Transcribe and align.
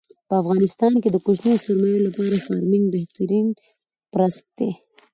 په 0.27 0.33
افغانستان 0.41 0.93
کې 1.01 1.09
د 1.11 1.17
کوچنیو 1.25 1.63
سرمایو 1.65 2.05
لپاره 2.07 2.43
فارمنګ 2.45 2.85
بهترین 2.95 3.47
پرست 4.13 4.45
دی. 4.57 4.69